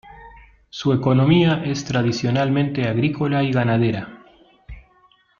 [0.71, 4.23] Su economía es tradicionalmente agrícola y ganadera.